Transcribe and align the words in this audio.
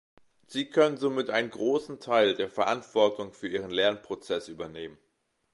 Sie 0.47 0.67
können 0.67 0.97
somit 0.97 1.29
einen 1.29 1.51
großen 1.51 1.99
Teil 1.99 2.33
der 2.33 2.49
Verantwortung 2.49 3.33
für 3.33 3.47
ihren 3.47 3.69
Lernprozess 3.69 4.47
übernehmen. 4.47 4.97